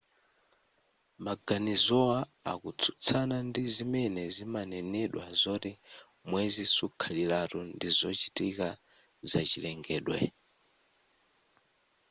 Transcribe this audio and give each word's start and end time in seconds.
maganizowa 1.25 2.17
akutsutsana 2.51 3.35
ndi 3.47 3.63
zimene 3.75 4.23
zimanenedwa 4.35 5.25
zoti 5.41 5.71
mwezi 6.29 6.63
sukhaliratu 6.75 7.57
ndizochitika 7.75 8.67
zachilengedwe 9.29 10.17